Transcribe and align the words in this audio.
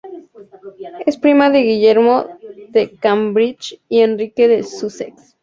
Es 1.05 1.15
prima 1.15 1.51
de 1.51 1.61
Guillermo 1.61 2.25
de 2.69 2.97
Cambridge 2.97 3.79
y 3.87 3.99
Enrique 3.99 4.47
de 4.47 4.63
Sussex. 4.63 5.37